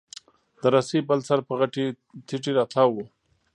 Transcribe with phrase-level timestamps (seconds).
[0.61, 1.85] د رسۍ بل سر په غټې
[2.27, 2.97] تېږي راتاو و.